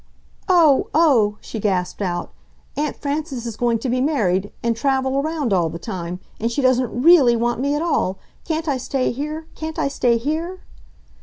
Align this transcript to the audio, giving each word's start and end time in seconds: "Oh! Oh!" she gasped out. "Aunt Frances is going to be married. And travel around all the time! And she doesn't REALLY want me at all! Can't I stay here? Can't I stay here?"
"Oh! 0.49 0.87
Oh!" 0.95 1.37
she 1.41 1.59
gasped 1.59 2.01
out. 2.01 2.31
"Aunt 2.75 2.95
Frances 2.95 3.45
is 3.45 3.55
going 3.55 3.77
to 3.77 3.87
be 3.87 4.01
married. 4.01 4.51
And 4.63 4.75
travel 4.75 5.19
around 5.19 5.53
all 5.53 5.69
the 5.69 5.77
time! 5.77 6.19
And 6.39 6.51
she 6.51 6.59
doesn't 6.63 7.03
REALLY 7.03 7.35
want 7.35 7.59
me 7.59 7.75
at 7.75 7.83
all! 7.83 8.17
Can't 8.43 8.67
I 8.67 8.77
stay 8.77 9.11
here? 9.11 9.45
Can't 9.53 9.77
I 9.77 9.89
stay 9.89 10.17
here?" 10.17 10.61